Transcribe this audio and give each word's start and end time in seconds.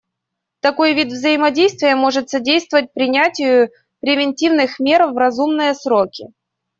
Такой 0.61 0.95
вид 0.95 1.09
взаимодействия 1.09 1.95
может 1.95 2.27
содействовать 2.31 2.91
принятию 2.91 3.69
превентивных 3.99 4.79
мер 4.79 5.03
в 5.05 5.15
разумные 5.15 5.75
сроки. 5.75 6.29